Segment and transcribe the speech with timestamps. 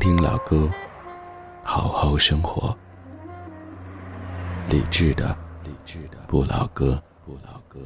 [0.00, 0.66] 听老歌，
[1.62, 2.74] 好好生活。
[4.70, 7.78] 理智的，理智的不老歌，不老歌。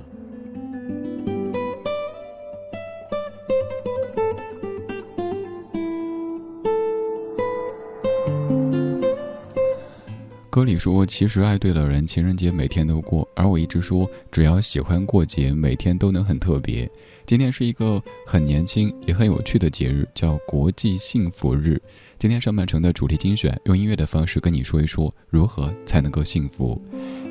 [10.48, 16.91] 歌里说：“其实爱对了人，情人节每天都过。”而我一直说，只要喜欢过节，每天都能很特别。
[17.27, 21.80] 今天是一个很年轻也很有趣的节日，叫国际幸福日。
[22.18, 26.80] 今天上半程的主题精选，用音乐的方式跟你说一说如何才能够幸福。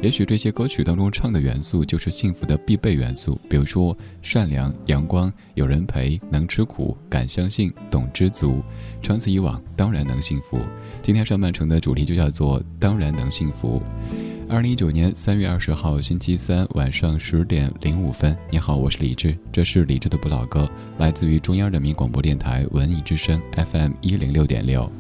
[0.02, 8.62] 也许这些歌曲当中唱的元素就是幸福的必备元素，比如说善良、阳光、有人陪、能吃苦、敢相信、懂知足。
[9.02, 10.60] 长此以往，当然能幸福。
[11.02, 13.82] 今天上半程的主题就叫做“当然能幸福”。
[14.50, 24.92] 二零一九年三月二十号星期三晚上十点零五分，你好，我是李志，这是李志的不老歌，来自于中央人民广播电台文艺之声 FM 一零六点六。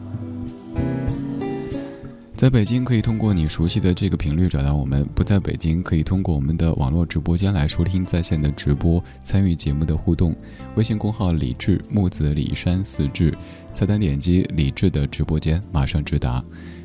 [2.35, 10.35] 在北京可以通过你熟悉的这个频率找到我们，不在北京可以通过我们的网络直播间来收听在线的直播，参与节目的互动。
[10.75, 13.33] 微信公号李志木子李山四志，
[13.73, 16.43] 菜单点击李志的直播间，马上直达。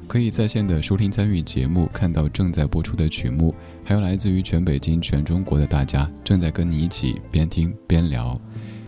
[0.09, 8.41] 可以在线的收听参与节目，看到正在播出的曲目，还有来自于全北京、全中国的大家正在跟你一起边听边聊。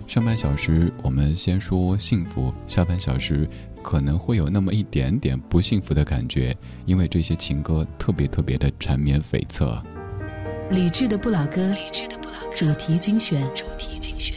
[0.07, 3.47] 上半小时我们先说幸福，下半小时
[3.83, 9.79] 可能会有那么一点点不幸福的感觉，因为这些情歌特别特别的缠绵悱恻。
[10.71, 14.35] 理智的不老歌，李志的不老歌主题精选主题精选。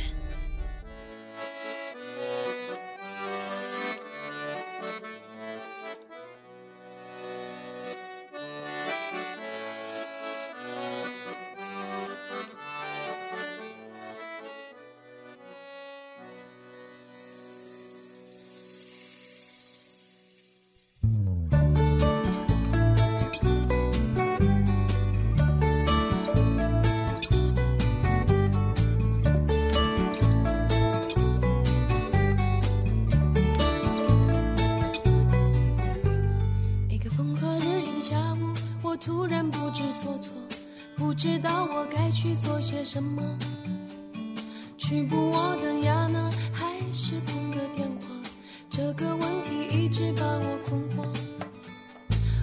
[49.51, 51.05] 一直把我困惑。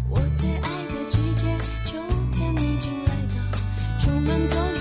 [0.09, 1.47] 我最爱的季节
[1.85, 1.97] 秋
[2.33, 4.80] 天已经来到出门走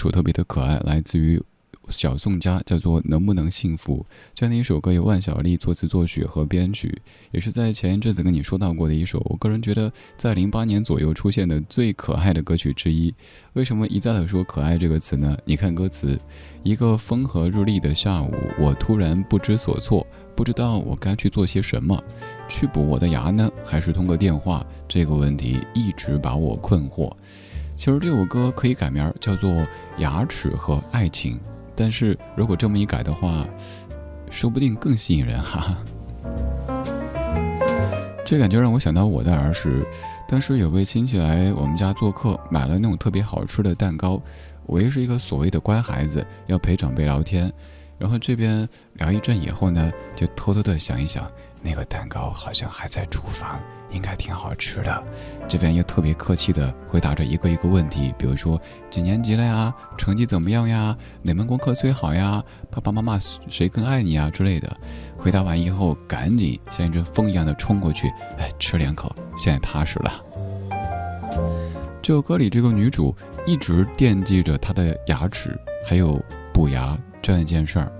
[0.00, 1.38] 首特别的可爱，来自于
[1.90, 3.98] 小宋家，叫做《能不能幸福》
[4.34, 6.98] 这样的一首歌，由万晓利作词作曲和编曲，
[7.32, 9.20] 也是在前一阵子跟你说到过的一首。
[9.26, 13.12] 我个人觉得，在零八年左右出现的最可爱的歌曲之一。
[13.52, 15.36] 为什么一再的说“可爱”这个词呢？
[15.44, 16.18] 你看歌词：
[16.62, 22.02] 一个风和日丽的下午，我突然不知所措，不知道我该去做些什么，
[22.48, 24.64] 去补我的牙呢，还是通个电话？
[24.88, 27.12] 这个问题一直把我困惑。
[27.80, 29.50] 其实这首歌可以改名叫做
[29.96, 31.36] 《牙齿和爱情》，
[31.74, 33.42] 但是如果这么一改的话，
[34.30, 35.74] 说不定更吸引人哈。
[38.22, 39.82] 这感觉让我想到我的儿时，
[40.28, 44.20] 当时有位亲戚来我们家做客，买了那种特别好吃的蛋糕。
[44.66, 47.50] 我也是一个所谓的乖孩子，要陪长辈聊天，
[47.96, 51.26] 然后这边聊一阵以后呢，就偷偷的想一想，
[51.62, 53.58] 那个蛋糕好像还在厨房。
[53.92, 55.02] 应该挺好吃的，
[55.48, 64.76] 这边又特别客气的回答着一个一个问题，比如说几年级了呀，成绩怎么样呀，哪门功课最好呀，爸爸妈妈谁更爱你啊之类的。
[65.16, 68.08] 回答完以后，赶紧像一阵风一样的冲过去，
[68.38, 70.12] 哎，吃两口，现在踏实了。
[72.00, 73.14] 这首歌里这个女主
[73.46, 76.22] 一直惦记着她的牙齿，还有
[76.52, 77.92] 补牙这样一件事儿。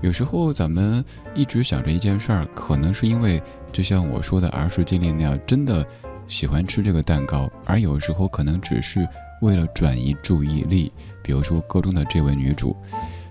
[0.00, 1.04] 有时候咱们
[1.34, 3.40] 一直想着一件事儿，可能是因为。
[3.72, 5.86] 就像我说的儿时经历那样，真的
[6.26, 9.06] 喜欢吃这个蛋糕，而有时候可能只是
[9.40, 10.92] 为了转移注意力。
[11.22, 12.76] 比如说歌中的这位女主，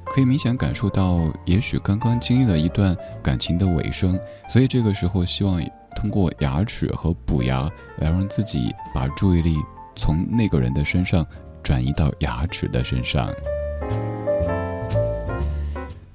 [0.06, 5.62] 可以明显感受到，也许刚刚经历了一段感情的尾声，所以这个时候希望
[5.96, 9.58] 通过牙齿和补牙来让自己把注意力
[9.96, 11.26] 从那个人的身上
[11.64, 13.30] 转移到牙齿的身上。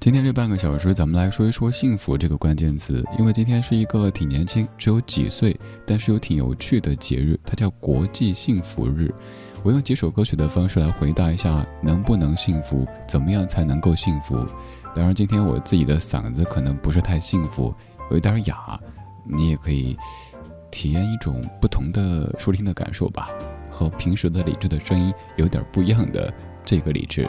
[0.03, 3.01] 今天这半个小时，咱们来说一说“幸福”这个关键词。
[3.17, 5.57] 因为今天是一个挺年轻，只有几岁，
[5.87, 9.09] 但是又挺有趣的节日，它叫国际幸福日。
[9.63, 12.85] 我用几首歌曲的方式来回答一下：能不能幸福？
[13.07, 14.45] 怎么样才能够幸福？
[14.93, 17.73] 当然，今天我自己的嗓子可能不是太幸福，
[18.11, 18.77] 有一点哑，
[19.25, 19.97] 你也可以
[20.69, 23.29] 体验一种不同的收听的感受吧，
[23.69, 26.29] 和平时的理智的声音有点不一样的
[26.65, 27.25] 这个理智。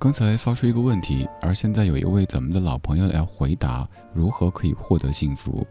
[0.00, 5.66] 刚才发出一个问题，而现在有一位咱们的老朋友来回答：如何可以获得幸福？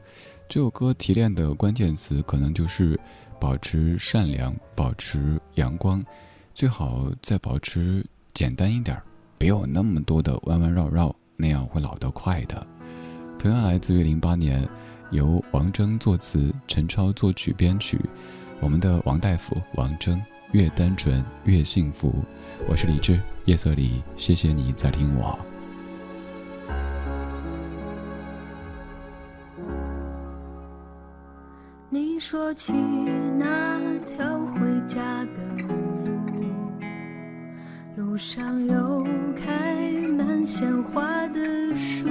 [0.48, 2.98] 这首歌提炼的关键词可能就是
[3.42, 6.06] 保持善良、保持阳光，
[6.54, 9.02] 最好再保持简单一点，
[9.40, 12.68] 别有那么多的弯弯绕绕，那样会老得快的。
[13.40, 14.70] 同样来自于零八年，
[15.10, 18.00] 由王铮作词，陈超作曲编曲，
[18.60, 20.22] 我们的王大夫王铮，
[20.52, 22.14] 越单纯越幸福。
[22.68, 25.36] 我是李志，夜色里，谢谢你在听我。
[31.90, 32.72] 你说起
[33.40, 35.02] 那条回家
[35.34, 36.20] 的路，
[37.96, 39.04] 路上有
[39.36, 39.76] 开
[40.16, 42.06] 满鲜花的树，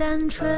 [0.00, 0.48] 单纯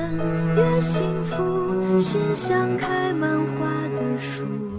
[0.55, 4.72] 越幸福，心像开满花的树。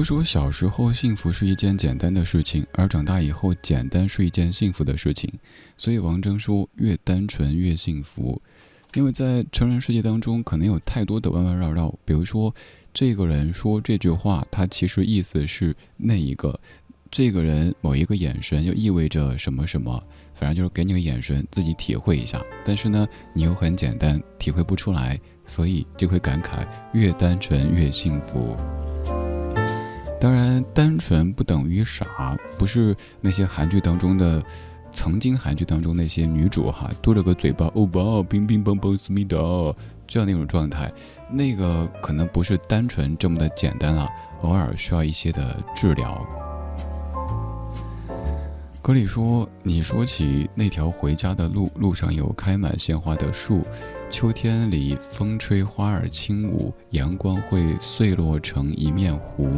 [0.00, 5.30] 都说小时候幸福是一件简单的事情，而长大以后简单是一件幸福的事情。
[5.76, 8.40] 所以王铮说越单纯越幸福，
[8.94, 11.94] 因为在成人世界当中可能有太多的弯弯绕绕。
[12.06, 12.54] 比如说，
[12.94, 16.58] 这个人说这句话，他其实意思是那一个；
[17.10, 20.02] 这个人某一个眼神又意味着什么什么。
[20.32, 22.42] 反正就是给你个眼神，自己体会一下。
[22.64, 28.56] 但是呢，你又很简单，体会不出来，所以就会感慨越单纯越幸福。
[30.20, 34.44] 当然，单纯不等于傻，不是那些韩剧当中的，
[34.92, 39.38] 曾经韩剧当中那些女主哈，嘟着个嘴巴，欧巴，乒乒乓乓思密达，
[40.06, 40.92] 这样那种状态，
[41.30, 44.06] 那个可能不是单纯这么的简单了，
[44.42, 46.22] 偶尔需要一些的治疗。
[48.82, 53.62] 歌里说：“你说起那条回家的路，路上有开满鲜花的树，
[54.10, 59.48] 秋天里风吹花儿轻舞，阳光会碎落成一面湖。”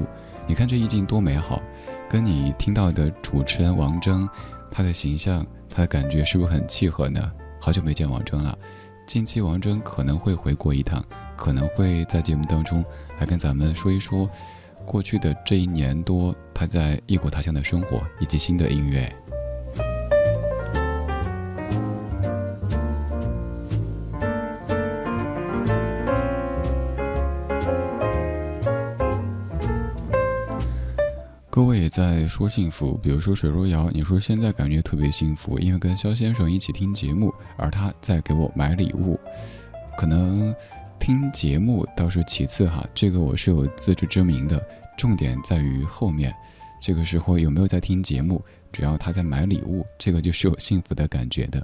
[0.46, 1.62] 你看这意境多美好，
[2.08, 4.28] 跟你听到的主持人王铮，
[4.70, 7.32] 他的形象，他的感觉是不是很契合呢？
[7.61, 8.58] 好久没见王铮了，
[9.06, 11.02] 近期王铮可能会回国一趟，
[11.37, 12.84] 可能会在节目当中
[13.18, 14.28] 来跟咱们说一说
[14.84, 19.11] 过去的这一年多他在异国他乡的生活以及新的音乐。
[31.54, 39.21] 各位也在说幸福，比如说水若瑶，你说现在感觉特别幸福，因为跟肖先生一起听节目，而他在给我买礼物。
[39.99, 40.54] 可能
[40.99, 44.66] 听节目倒是其次哈，这个我是有自知之明的，
[44.97, 46.35] 重点在于后面。
[46.80, 48.42] 这个时候有没有在听节目？
[48.73, 51.62] 只要他在买礼物，这个就是有幸福的感觉的。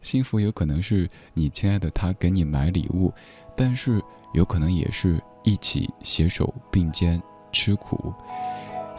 [0.00, 3.12] 幸福有可能是你亲爱的他给你买礼物，
[3.56, 4.00] 但是
[4.32, 7.20] 有可能也是一起携手并肩
[7.50, 8.14] 吃苦。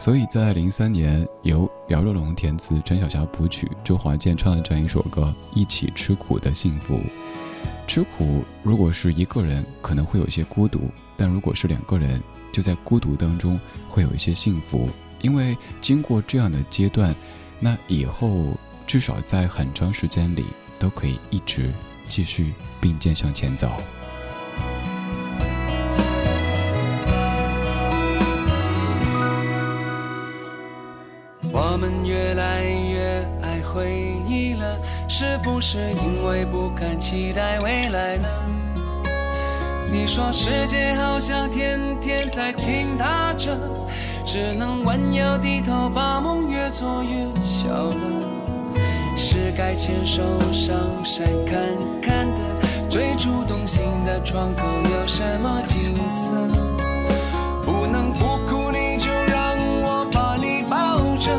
[0.00, 6.94] 所以在零三年，由姚若龙填词、陈小霞谱曲、周华健唱的这样一首歌《一起吃苦的幸福》。
[7.86, 10.78] 吃苦，如果是一个人，可能会有一些孤独；
[11.18, 12.18] 但如果是两个人，
[12.50, 14.88] 就在孤独当中会有一些幸福。
[15.20, 17.14] 因为经过这样的阶段，
[17.58, 20.46] 那以后至少在很长时间里
[20.78, 21.70] 都可以一直
[22.08, 23.70] 继续并肩向前走。
[35.22, 38.26] 是不是因为不敢期待未来呢？
[39.92, 43.54] 你说世界好像天天在倾塌着，
[44.24, 47.94] 只能弯腰低头，把梦越做越小了。
[49.14, 50.22] 是该牵手
[50.54, 50.74] 上
[51.04, 51.60] 山看
[52.00, 55.76] 看的，最初动心的窗口有什么景
[56.08, 56.32] 色？
[57.62, 61.30] 不能不哭，你就让我把你抱着，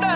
[0.00, 0.07] 再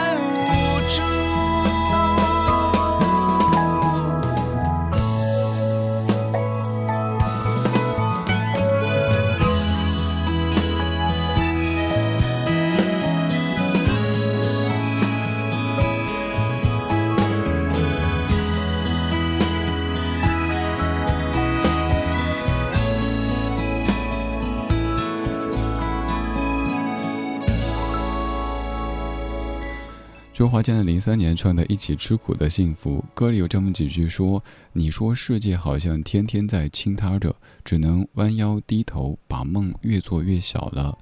[30.52, 37.34] 华健的零三年唱的《一起吃苦的幸福》，歌里有这么几句说：“你说世界好像天天在倾塌着，
[37.64, 40.94] 只能弯腰低头，把梦越做越小了。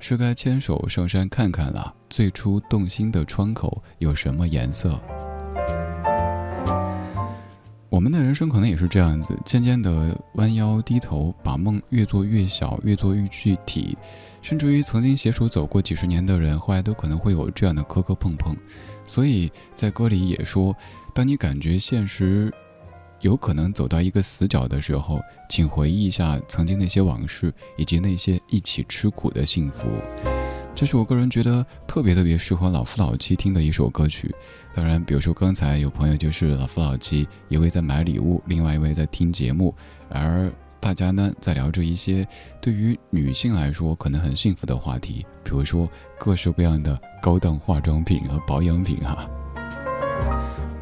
[0.00, 5.00] 是该牵手上山看看了，最初动心的窗口有什么颜色？”
[7.88, 13.98] 我们的人生可能也是这样子，渐渐的弯腰低头，把梦越做越小，越做越具体，
[14.40, 18.56] 甚至于曾经携手走过几十年的人，后来都可能会有这样的磕磕碰碰。
[19.10, 20.72] 所以在歌里也说，
[21.12, 22.48] 当你感觉现实
[23.18, 29.88] 有可能走到一个死角的时候，请回忆一下曾经那些往事，以及那些一起吃苦的幸福。
[30.76, 34.32] 这是我个人觉得特别特别适合老夫老妻听的一首歌曲。
[34.72, 39.74] 当然，比如说刚才有朋友就是老夫老妻，一位在买礼物，另外一位在听节目，
[40.08, 42.26] 而大家呢在聊着一些
[42.60, 45.88] 对于女性来说可能很幸福的话题，比如说
[46.18, 49.28] 各式各样的高档化妆品和保养品啊。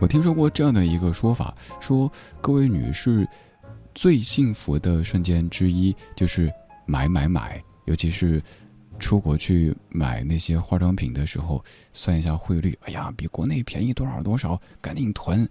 [0.01, 3.29] 我听说过这样的一个说法，说各位女士
[3.95, 6.49] 最幸福的瞬间之一就是
[6.87, 8.41] 买买买，尤其是
[9.01, 15.49] 出国去买那些化妆品的时候，算一下汇率，哎呀，比国内便宜多少多少，赶紧囤，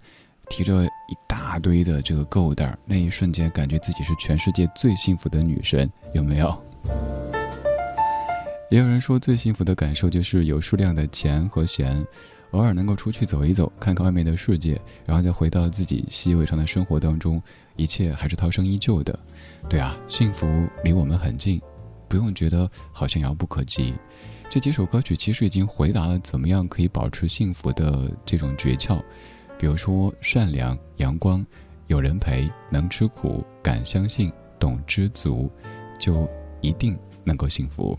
[0.48, 6.64] 提着一大堆的这个购物袋，那一瞬间感觉自己是全世界最幸福的女神，有没有？
[8.70, 12.06] 也有人说，最幸福的感受就是有数量的钱和闲。
[12.52, 17.42] 偶尔能够出去走一走，看看外面的世界，然后再回到自己习以为常的生活当中，
[17.76, 19.18] 一切还是涛声依旧的。
[19.68, 20.46] 对啊，幸福
[20.82, 21.60] 离我们很近，
[22.08, 23.92] 不用觉得好像遥不可及。
[24.48, 28.98] 这几首歌曲其实已经回答了怎么样可以保持幸福的这种诀窍，
[29.58, 31.44] 比如说善良、阳光、
[31.88, 35.50] 有人陪、能吃苦、敢相信、懂知足，
[35.98, 36.28] 就
[36.60, 37.98] 一定能够幸福。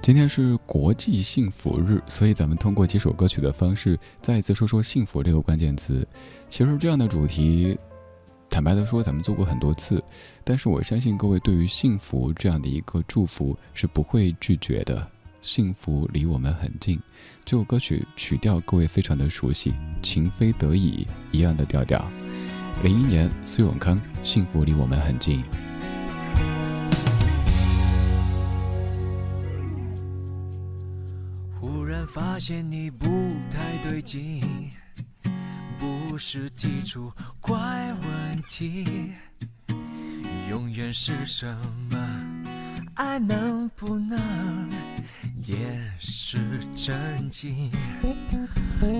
[0.00, 6.06] 今天是国际幸福日，所以咱们通过几首歌曲的方式，再一次说说幸福这个关键词。
[6.48, 7.76] 其实这样的主题，
[8.48, 10.00] 坦白的说，咱们做过很多次，
[10.44, 15.10] 但是我相信各位对于幸福这样的一个祝福是不会拒绝的。
[15.44, 16.98] 幸福离我们很近，
[17.44, 22.02] 这首歌曲曲调各位非常的熟悉，情非得已一样的调调。
[22.82, 25.44] 零一年，苏永康，幸福离我们很近。
[31.60, 33.04] 忽然发现你不
[33.52, 34.42] 太对劲，
[35.78, 39.12] 不是提出怪问题，
[40.48, 41.46] 永远是什
[41.90, 42.03] 么？
[42.94, 44.18] 爱能不能
[45.44, 45.56] 也
[45.98, 46.38] 是
[46.76, 47.68] 真经？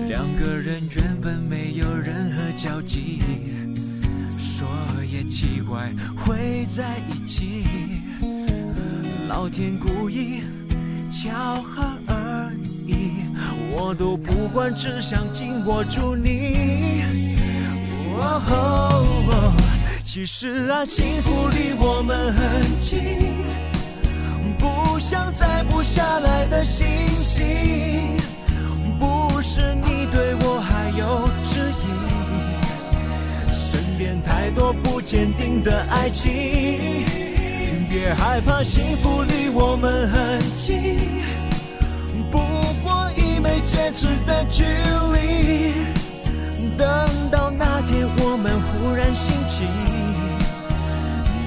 [0.09, 3.21] 两个人原本没有任何交集，
[4.37, 4.67] 说
[5.09, 7.63] 也奇怪会在一起，
[9.29, 10.41] 老天故意
[11.09, 12.53] 巧合而
[12.85, 13.27] 已。
[13.71, 17.03] 我都不管，只想紧握住你。
[20.03, 23.45] 其实啊，幸福离我们很近，
[24.99, 28.17] 像摘不下来的星星。
[28.99, 36.31] 不是你对我还有质疑，身边太多不坚定的爱情。
[37.89, 41.23] 别害怕，幸福离我们很近。
[42.31, 42.39] 不
[42.83, 44.63] 过一枚戒指的距
[45.13, 45.73] 离，
[46.77, 46.87] 等
[47.31, 49.63] 到那天我们忽然兴起，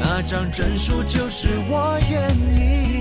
[0.01, 2.98] 那张证书就是我愿意。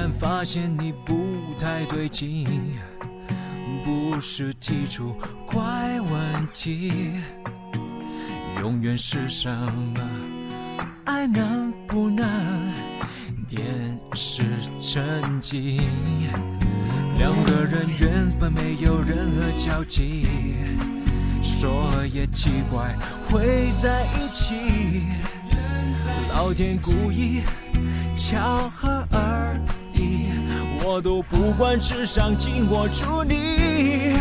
[0.00, 1.14] 然发现你不
[1.58, 2.46] 太对劲，
[3.84, 5.60] 不是提出怪
[6.00, 7.12] 问题，
[8.62, 10.00] 永远是什么？
[11.04, 12.26] 爱能不能
[13.46, 14.42] 点石
[14.80, 15.82] 成金？
[17.18, 20.26] 两个人原本没有任何交集，
[21.42, 22.96] 说也奇怪
[23.28, 25.02] 会在一起。
[26.32, 27.42] 老天故意
[28.16, 29.49] 巧合而
[30.84, 34.16] 我都不管，只想紧握住你。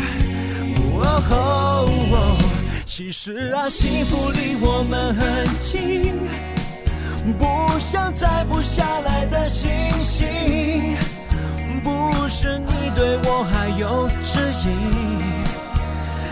[2.86, 6.16] 其实啊，幸福离我们很近。
[7.38, 9.70] 不像摘不下来的星
[10.02, 10.98] 星，
[11.84, 14.68] 不是你对我还有质疑，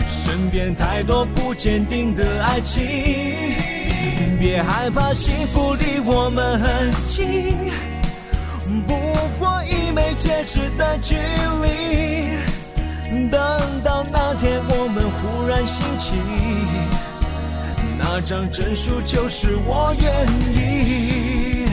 [0.08, 2.82] 身边太多不坚定的爱情。
[4.38, 7.54] 别害怕，幸福离我们很近，
[10.18, 12.36] 戒指的距离。
[13.30, 13.40] 等
[13.82, 16.16] 到那天我们忽然兴起。
[17.96, 21.68] 那张证书就是我愿意，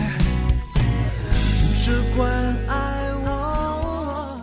[1.76, 2.32] 只管
[2.68, 4.42] 爱我。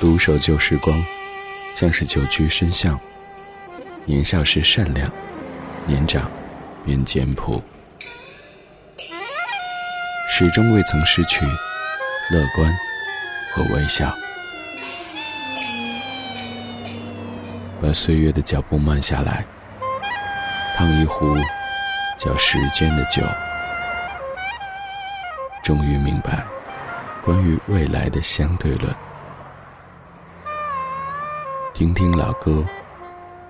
[0.00, 1.00] 独守旧时光，
[1.74, 2.98] 像是久居深巷。
[4.04, 5.10] 年少时善良，
[5.86, 6.28] 年长
[6.84, 7.62] 便简朴，
[10.34, 11.44] 始终未曾失去
[12.30, 12.74] 乐观
[13.52, 14.10] 和微笑。
[17.82, 19.44] 把岁月的脚步慢下来，
[20.74, 21.36] 烫一壶
[22.16, 23.22] 叫时间的酒，
[25.62, 26.42] 终于明白
[27.22, 28.90] 关于未来的相对论。
[31.74, 32.64] 听听老歌，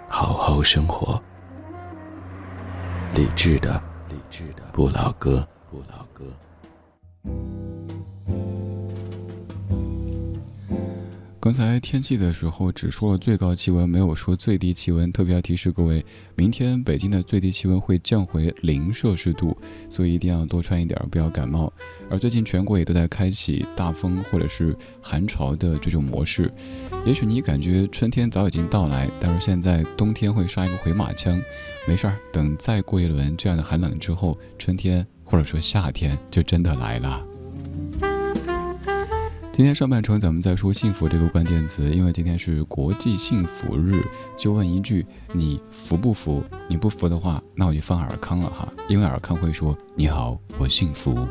[0.09, 1.23] 好好生活。
[3.15, 6.25] 理智的，理智的不老歌，不老歌。
[11.41, 15.11] 刚才天气的时候只说了最高气温，没有说最低气温。
[15.11, 16.07] 特别要提示各位，
[16.37, 19.57] 明天北京的最低气温会降回零摄氏度，
[19.91, 21.71] 所以一定要多穿一点，不要感冒。
[22.09, 26.49] 而最近全国也都在开启大风或者是寒潮的这种模式。
[27.05, 31.43] 也许你感觉春天早已经到来，但是现在冬天会杀一个回马枪。
[31.89, 37.25] 没事儿，等再过一轮这样的寒冷之后，春天或者说夏天就真的来了。
[39.51, 44.05] 今天上半程咱们在说幸福这个关键词，因为今天是国际幸福日，
[44.37, 46.45] 就问一句：你服不服？
[46.69, 51.27] 你不服的话，那我就放尔康了哈，因为尔康会说：你好，我幸福。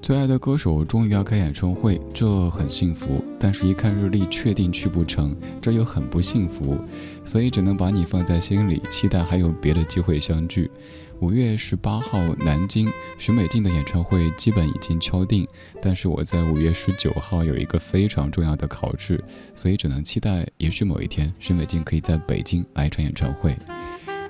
[0.00, 6.78] 最爱的歌手终于要开演唱会，这很幸福；但是，一看日历，确定去不成，这又很不幸福。
[7.24, 10.70] 所以，只能把你放在心里，期待还有别的机会相聚。
[11.20, 15.48] 五月十八号，南京许美静的演唱会基本已经敲定，
[15.80, 19.22] 但是我在五月十九号有一个非常重要的考试，
[19.54, 23.56] 所以只能期待，也许某一天许美静可以在北京来一场演唱会。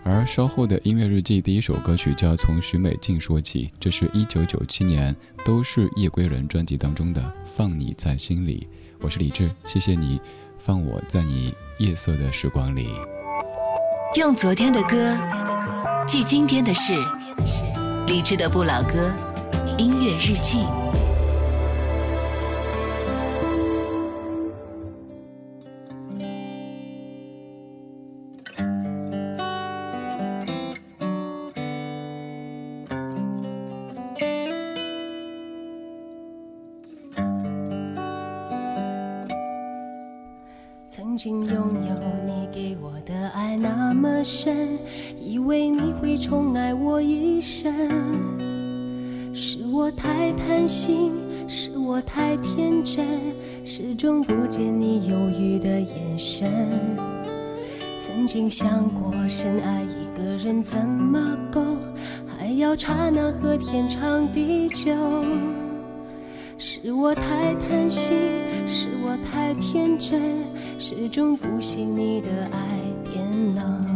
[0.05, 5.13] 而稍后的音乐日记第一首歌曲就要从许美静说起，这是一九九七年
[5.45, 8.69] 《都是夜归人》专辑当中的《放你在心里》。
[9.01, 10.21] 我是李志，谢谢你
[10.57, 12.89] 放我在你夜色的时光里，
[14.15, 15.19] 用昨天的歌。
[16.07, 16.95] 记今天的事，
[18.07, 19.13] 理智的不老歌，
[19.77, 20.65] 音乐日记。
[58.59, 61.21] 想过深爱一个人怎么
[61.53, 61.61] 够，
[62.27, 64.95] 还要刹那和天长地久。
[66.57, 68.17] 是我太贪心，
[68.67, 70.43] 是我太天真，
[70.79, 73.23] 始终不信你的爱变
[73.55, 73.87] 冷。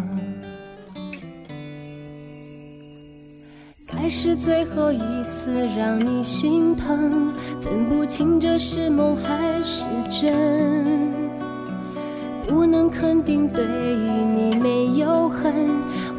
[3.87, 11.09] 该是最后一次让你心疼，分不清这是梦还是真。
[12.47, 15.53] 不能肯定对于你没有恨，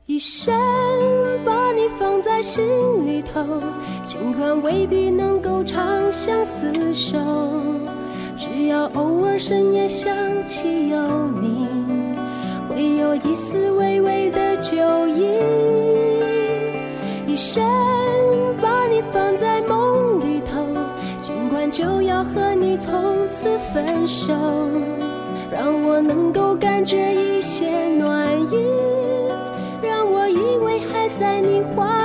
[0.05, 0.55] 一生
[1.45, 2.65] 把你放在心
[3.05, 3.61] 里头，
[4.03, 7.17] 尽管未必能够长相厮守。
[8.35, 10.13] 只要偶尔深夜想
[10.47, 10.97] 起有
[11.41, 11.67] 你，
[12.69, 15.39] 会有一丝微微的酒意。
[17.27, 17.63] 一生
[18.61, 19.58] 把你放在，
[21.79, 22.93] 就要和你从
[23.29, 24.33] 此分手，
[25.49, 28.67] 让我能够感觉一些暖意，
[29.81, 31.98] 让我以为还在你怀。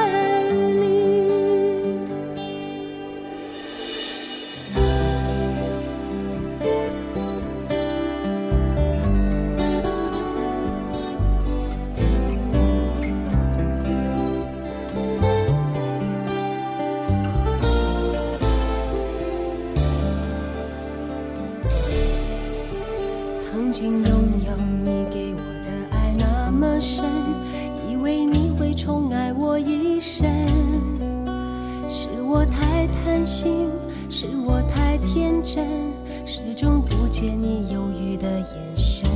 [37.17, 39.09] 见你忧郁的眼神。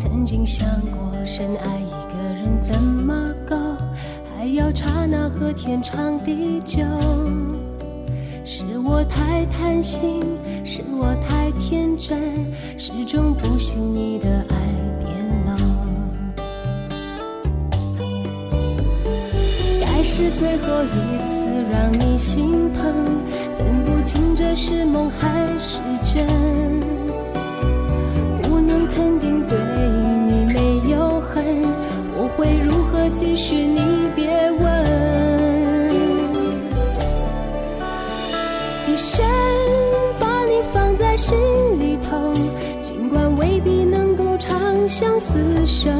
[0.00, 3.56] 曾经想过深爱一个人怎么够
[4.24, 6.78] 还要刹那和天长地久。
[8.44, 10.20] 是我太贪心
[10.64, 12.46] 是我太天真
[12.78, 14.56] 始终不信你的爱
[15.00, 15.10] 变
[15.46, 15.56] 冷
[19.80, 22.94] 该是最后一次让你心疼
[23.58, 26.43] 分不清这是梦还是真。
[44.96, 45.90] 相厮守，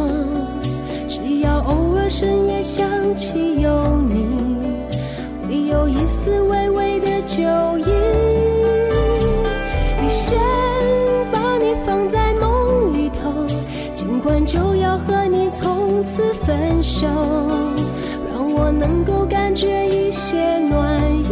[1.08, 4.24] 只要偶尔深夜想起有你，
[5.48, 7.42] 会有一丝微微的酒
[7.76, 7.90] 意。
[10.00, 10.38] 一生
[11.32, 13.32] 把你放在梦里头，
[13.96, 17.08] 尽管就要和你从此分手，
[18.32, 21.30] 让我能够感觉一些暖意，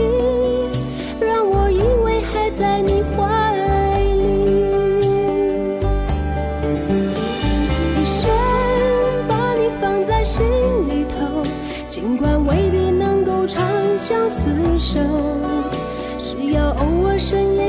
[17.25, 17.62] 深夜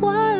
[0.00, 0.33] 在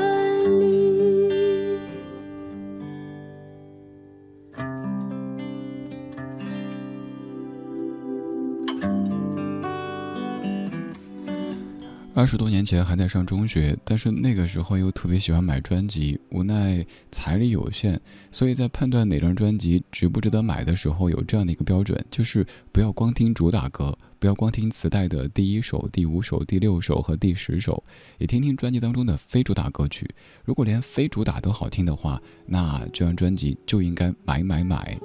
[12.16, 18.00] 二十多年前还在上中学，但是那个时候又特别喜欢买专辑，无奈财力有限，
[18.30, 27.82] 所以在判断哪张专辑值不值得买的时候，有这样的一个标准，就是不要光听主打歌，不要光听磁带的第一首、第五首、第六首和第十首，
[28.18, 30.08] 也听听专辑当中的非主打歌曲。
[30.44, 34.96] 如果连非主打都好听的话，那这张专辑就应该买买买。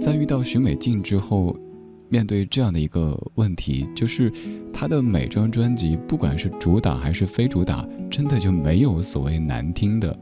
[0.00, 1.54] 在遇到许美静之后。
[2.08, 4.32] 面对这样的一个问题，就是
[4.72, 10.18] 他的每张专辑，不管是主打还是非主打，真的就没有所谓难听的。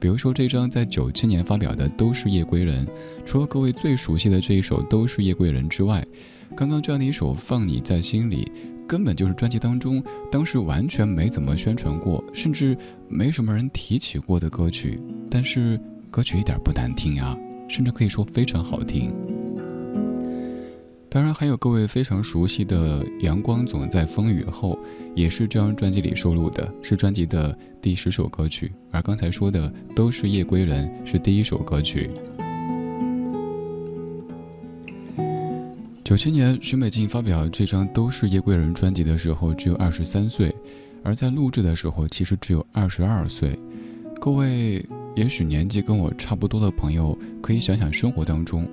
[0.00, 2.86] 比如说这张在九七年发表的《都是夜归人》，
[3.24, 6.04] 除了各位最熟悉的这一首《都是夜归人》之外，
[6.56, 8.50] 刚刚这样的一首《放你在心里》，
[8.86, 12.76] 根本就是专辑当中当时完全没怎么宣传过，甚至
[13.08, 15.00] 没什么人提起过的歌曲。
[15.28, 15.80] 但是
[16.12, 17.36] 歌曲一点不难听啊，
[17.68, 19.12] 甚至可以说非常好听。
[21.10, 24.78] 当然，还有各位非常熟悉的《阳光总在风雨后》，
[25.14, 28.70] 也是这张专辑里收录的，是专辑的第十首歌曲。
[28.90, 32.10] 而刚才说的都是夜归人，是第一首歌曲。
[36.04, 40.54] 九七年，许美静发表这张《都是夜归人》专辑的时候，只有二十三岁，
[41.02, 43.58] 而在录制的时候，其实只有二十二岁。
[44.20, 44.84] 各位，
[45.16, 48.68] 也许年纪跟我差不多的朋友，可以想想生活当中。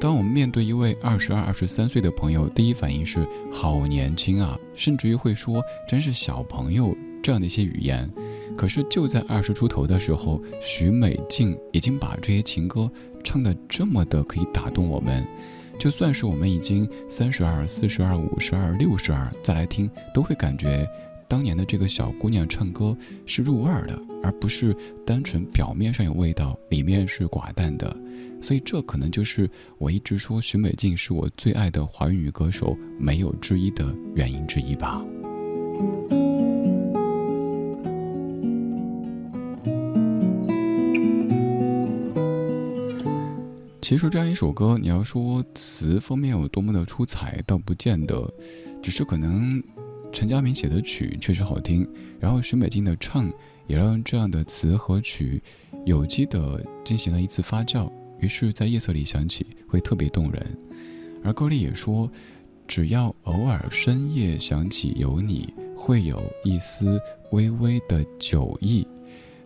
[0.00, 8.10] 当我们面对一位二十二、二十三岁的朋友，第一反应是“好年轻啊”，甚至于会说“真是小朋友”这样的一些语言。
[8.56, 12.90] 可是就在二十出头的时候，许美静已经把这些情歌
[13.22, 15.22] 唱得这么的可以打动我们。
[15.78, 20.88] 就算是我们已经三十二、四十二、五十二、六十二，再来听，都会感觉
[21.30, 27.96] 当年的这个小姑娘唱歌是入味儿的，而不是单纯表面上有味道，里面是寡淡的。
[28.42, 35.00] 所以，这可能就是我一直说许美静是我最爱的华语女歌手没有之一的原因之一吧。
[43.80, 48.28] 其实这样一首歌，你要说词方面有多么的出彩，倒不见得，
[48.82, 49.62] 只是可能
[50.12, 53.32] 陈佳明写的曲确实好听，然后许美静的唱
[53.66, 55.42] 也让这样的词和曲
[55.86, 57.90] 有机的进行了一次发酵。
[58.18, 60.58] 于是，在夜色里响起，会特别动人。
[61.22, 62.10] 而歌里也说，
[62.66, 68.86] 只要偶尔深夜想起有你，会有一丝微微的酒意。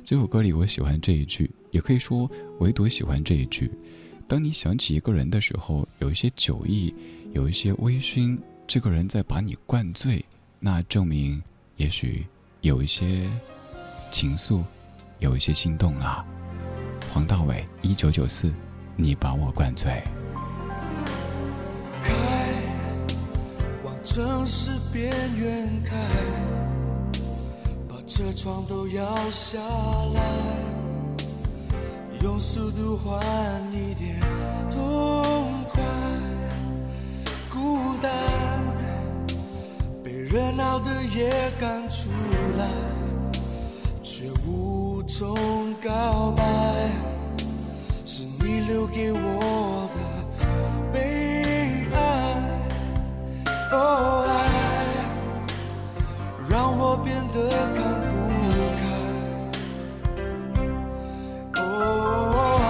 [0.05, 3.71] 这首歌里，我喜欢这一句，也可以说唯独喜欢这一句。
[4.27, 6.93] 当你想起一个人的时候，有一些酒意，
[7.33, 10.25] 有一些微醺，这个人在把你灌醉，
[10.67, 11.43] 那证明
[11.77, 12.27] 也许
[12.63, 13.29] 有一些
[14.11, 14.63] 情愫，
[15.19, 16.25] 有一些心动了。
[17.13, 18.51] 黄大炜，一九九四，
[18.97, 20.03] 你把我灌醉。
[22.03, 22.15] 开，
[23.85, 25.95] 往城市边缘开，
[27.87, 29.59] 把车窗都摇下
[30.15, 30.23] 来，
[32.23, 33.21] 用速度换
[33.71, 34.19] 一点
[34.71, 35.83] 痛快。
[37.53, 38.11] 孤单，
[40.35, 41.31] 热闹的夜
[41.61, 42.11] 赶出
[42.59, 42.67] 来，
[44.03, 45.33] 却无从
[45.75, 46.43] 告白。
[48.05, 49.99] 是你留给我的
[50.93, 51.97] 悲哀，
[53.71, 54.33] 哦爱，
[56.51, 57.79] 让我变得看
[58.11, 58.13] 不
[61.55, 61.63] 开，哦，
[62.61, 62.67] 爱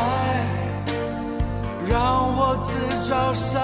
[1.89, 1.97] 让
[2.37, 2.69] 我自
[3.09, 3.63] 找伤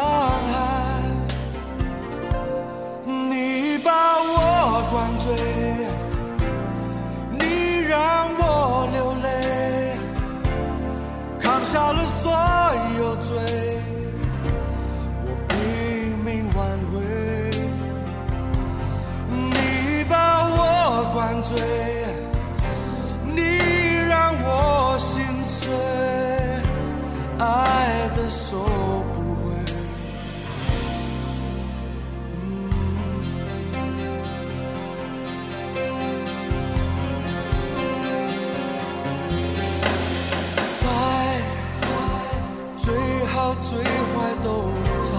[43.33, 44.65] 好最坏都
[45.01, 45.15] 在，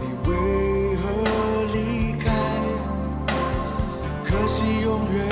[0.00, 1.02] 你为何
[1.72, 2.26] 离开？
[4.24, 5.28] 可惜永远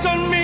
[0.00, 0.37] 你那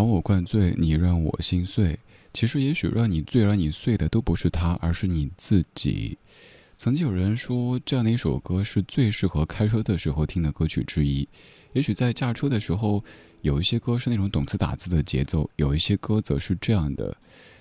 [0.00, 1.98] 把我灌醉，你让我心碎。
[2.32, 6.16] 其实，也许让你醉、让你碎的都不是他，而是你自己。
[6.78, 11.28] 曾经有人说，这样的一首歌是最适合开车的时候听的歌曲之一。
[11.74, 13.04] 也许在驾车的时候，
[13.42, 17.14] 有一些歌是那种懂词打字的节奏，有一些歌则是这样的。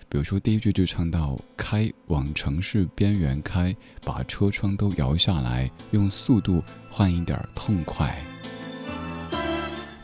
[0.07, 3.75] 比如说，第一句就唱到“开往城市边缘开，
[4.05, 8.17] 把车窗都摇下来，用速度换一点痛快。”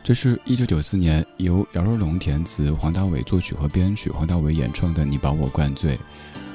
[0.05, 5.97] 这是一九九四年由姚若龙填词，黄大炜作曲和编曲，黄大炜演唱的《你把我灌醉》。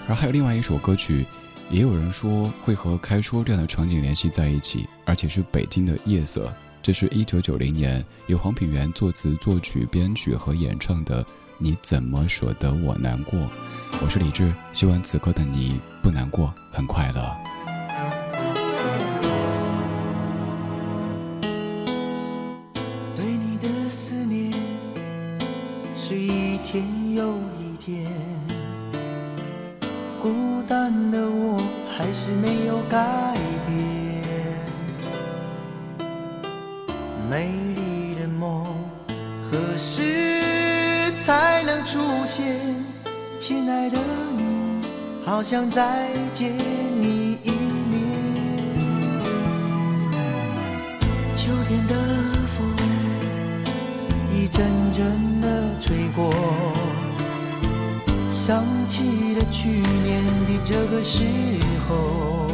[0.06, 1.26] 而还有另外一首歌曲，
[1.68, 6.48] 也有人说会和开说这样的场景联系在一起，而且是北京的夜色。
[6.80, 11.24] 这是一九九零年由黄品源作词、作曲、编曲和演唱的
[11.58, 13.36] 《你怎么舍得我难过》。
[14.00, 17.36] 我是李志，希望此刻的你不难过，很快乐。
[27.20, 28.10] 有一天，
[30.22, 31.58] 孤单的我
[31.94, 33.76] 还是没有改变。
[37.28, 38.64] 美丽的梦
[39.44, 42.56] 何时才能出现？
[43.38, 43.98] 亲爱的
[44.38, 44.80] 你，
[45.26, 47.50] 好想再见你一
[47.90, 48.00] 面。
[51.36, 51.94] 秋天的
[52.56, 52.66] 风
[54.34, 55.46] 一阵阵的
[55.82, 56.30] 吹过，
[58.50, 61.22] 想起了去年的这个时
[61.86, 62.48] 候，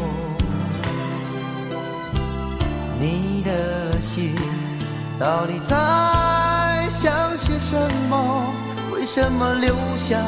[3.01, 4.34] 你的心
[5.18, 7.74] 到底在想些什
[8.11, 8.53] 么？
[8.92, 10.20] 为什么留下？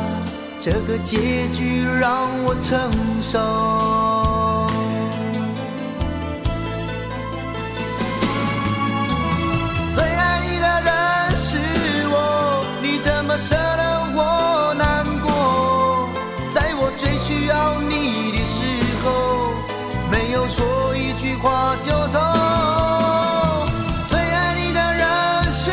[0.59, 2.91] 这个结局让我承
[3.21, 3.97] 受。
[20.49, 22.18] 说一句话就走。
[24.09, 25.70] 最爱你的人是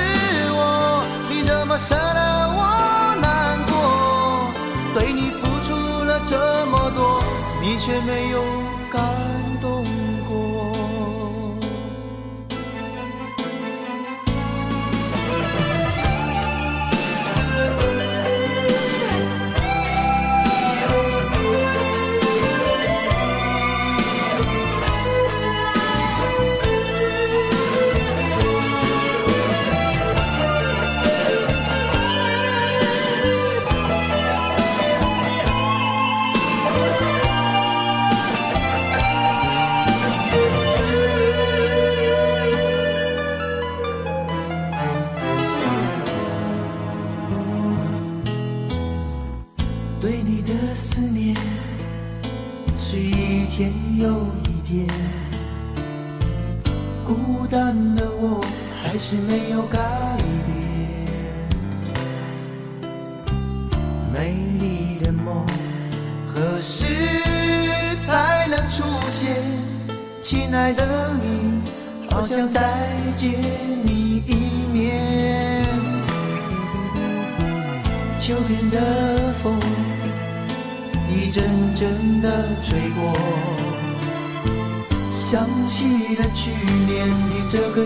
[0.51, 3.73] 我，你怎么舍得我难过？
[4.93, 5.73] 对你付出
[6.03, 7.23] 了这么多？
[7.61, 8.43] 你却没有
[8.91, 9.01] 感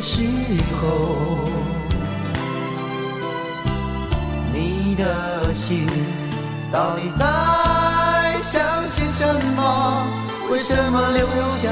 [0.01, 0.21] 时
[0.79, 1.39] 候，
[4.53, 5.85] 你的心
[6.71, 7.25] 到底在
[8.37, 9.25] 想些什
[9.55, 10.07] 么？
[10.49, 11.69] 为什么留下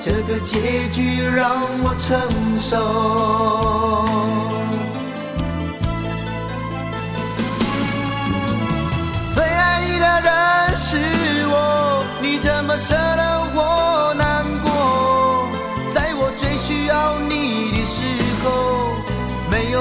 [0.00, 2.18] 这个结局让我承
[2.58, 2.72] 受？
[9.34, 10.30] 最爱你的人
[10.76, 10.96] 是
[11.50, 13.22] 我，你怎么舍得
[13.54, 14.27] 我难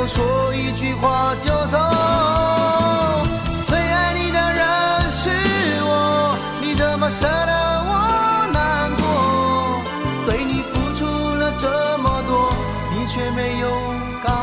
[0.08, 1.78] 说一句话就走，
[3.68, 5.30] 最爱你的人是
[5.84, 7.52] 我，你怎么舍得
[7.90, 9.82] 我难过？
[10.26, 11.06] 对你付出
[11.36, 12.54] 了这么多，
[12.94, 13.68] 你却没有
[14.24, 14.34] 感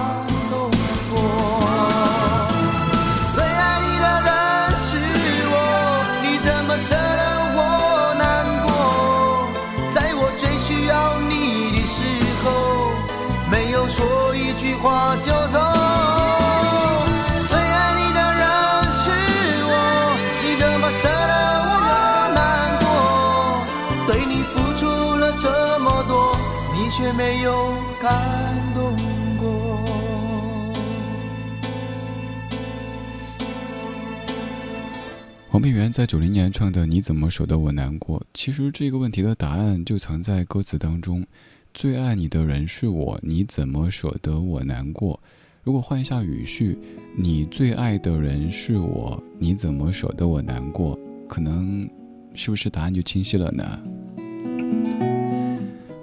[35.90, 41.26] 在九零年唱的《你怎么舍得我难过》，其实这个问题的答案就藏在歌词当中。
[41.72, 45.18] 最爱你的人是我，你怎么舍得我难过？
[45.62, 46.78] 如果换一下语序，
[47.16, 50.98] 你最爱的人是我，你怎么舍得我难过？
[51.28, 51.88] 可能
[52.34, 53.82] 是不是答案就清晰了呢？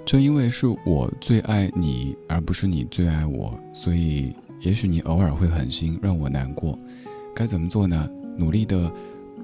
[0.04, 6.78] 正因为是我最爱你，而不是你最爱我，所以也许你偶尔会狠心让我难过。
[7.34, 8.08] 该怎么做呢？
[8.36, 8.90] 努力的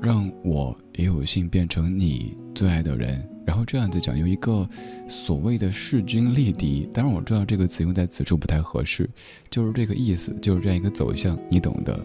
[0.01, 4.68] 让我也有幸变成你最爱的人，然后这样子讲，用一个
[5.09, 6.88] 所谓的势均力敌。
[6.92, 9.09] 当然我知道这个词用在此处不太合适，
[9.51, 11.99] 就是这个意思，就是这样一个走向，你懂的。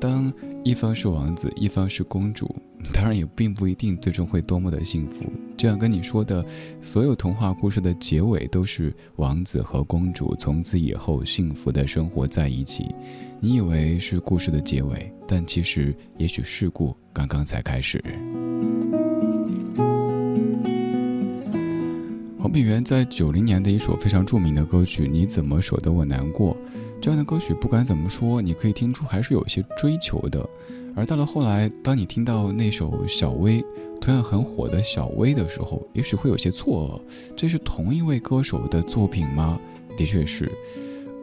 [0.00, 0.32] 当
[0.64, 2.52] 一方是王子，一方是公主，
[2.92, 5.22] 当然也并不一定最终会多么的幸福。
[5.56, 6.44] 就像跟你说的，
[6.80, 12.94] 所有童话故事的结尾都是王子和公主从此以后幸福的生活在一起。
[13.40, 18.02] 你以为是故事的结尾，但其实也许事故刚刚才开始。
[22.50, 26.52] 黄品源在九零年的一首非常著名的歌曲《你怎么舍得我难过》。
[27.00, 30.44] 这样的歌曲，不管怎么说，你可以听出还是有些追求的。
[30.96, 33.62] 而到了后来，当你听到那首《小薇》
[34.00, 39.56] 同样很火的《小薇》的时候，也许会有些错愕：这是同一位歌手的作品吗？
[39.96, 40.50] 的确是。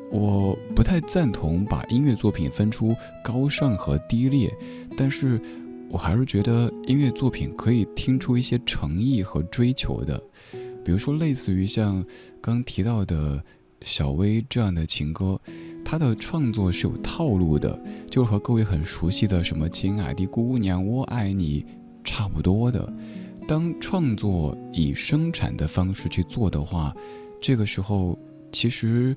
[0.10, 4.50] 我不太赞同把音乐作品分出高尚和低劣，
[4.96, 5.38] 但是
[5.90, 10.24] 我还是觉得音乐作品可以听出一些诚意和追求的。
[10.88, 12.02] 比如说，类似于像
[12.40, 13.44] 刚提到的
[13.82, 15.38] 小薇这样的情歌，
[15.84, 17.78] 它的创作是有套路的，
[18.10, 21.66] 就是和各位很熟悉的什么“亲爱的姑娘，我爱你”
[22.06, 22.90] 差不多的。
[23.46, 26.96] 当创作以生产的方式去做的话，
[27.42, 28.18] 这个时候
[28.54, 29.14] 其实。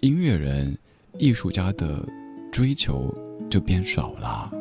[0.00, 0.76] 音乐人、
[1.18, 2.06] 艺术家的
[2.52, 3.12] 追求
[3.48, 4.52] 就变少了，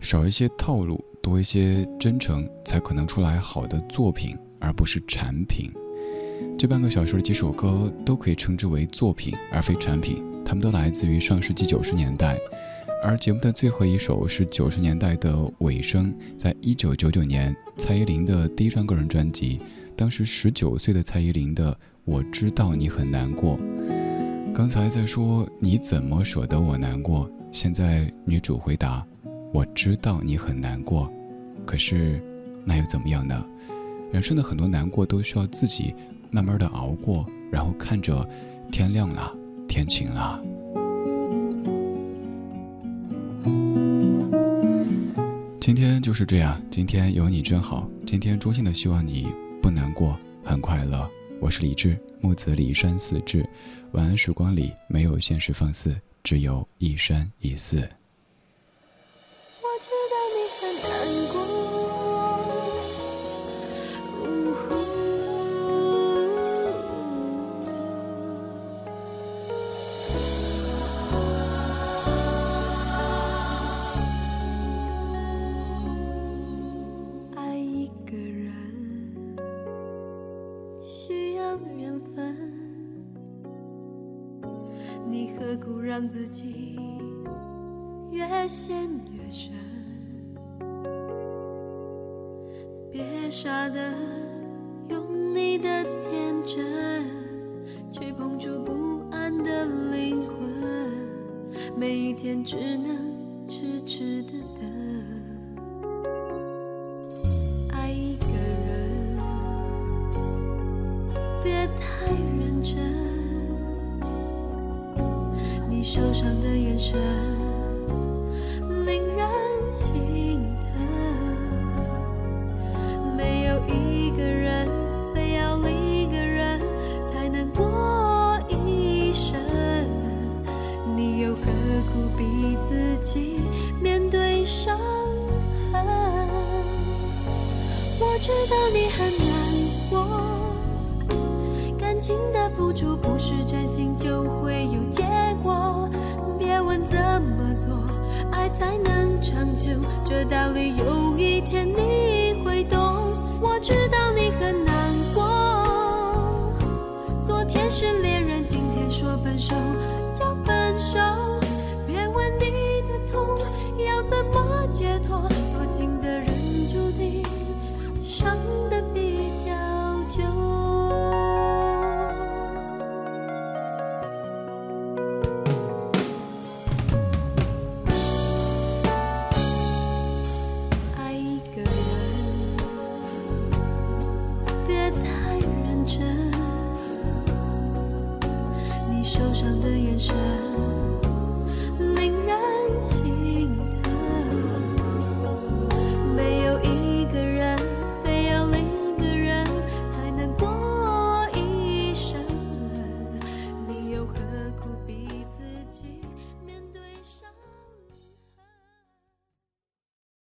[0.00, 5.72] 少一些套路，多一些真诚，才可能出来好的作品，而不是产品。
[6.56, 10.22] 这半个小时的几首歌都可以称之为作品，而非产品。
[10.44, 12.38] 它们都来自于上世纪九十年代，
[13.02, 19.60] 而节目的最后一首是九十年代的尾声，在一九九九年，蔡依林的第一张个人专辑，
[19.96, 21.76] 当时十九岁的蔡依林的。
[22.04, 23.58] 我知道你很难过，
[24.54, 29.04] 刚才在说你怎么舍得我难过，现在女主回答，
[29.52, 31.10] 我知道你很难过，
[31.64, 32.20] 可是
[32.64, 33.46] 那又怎么样呢？
[34.12, 35.94] 人生的很多难过都需要自己
[36.30, 38.28] 慢慢的熬过，然后看着
[38.70, 39.34] 天亮了，
[39.66, 40.42] 天晴了。
[45.60, 49.26] 今天就是这样，今天有你真好，今天衷心的希望你
[49.60, 51.10] 不难过，很快乐。
[51.40, 53.44] 我是李志，木子李山寺志。
[53.92, 57.88] 晚安，时光里没有现实放肆，只有一山一寺。